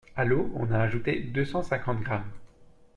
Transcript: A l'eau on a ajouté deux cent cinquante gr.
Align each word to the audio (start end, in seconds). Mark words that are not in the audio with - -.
A 0.15 0.23
l'eau 0.25 0.49
on 0.55 0.71
a 0.71 0.79
ajouté 0.79 1.19
deux 1.21 1.45
cent 1.45 1.61
cinquante 1.61 2.01
gr. 2.01 2.23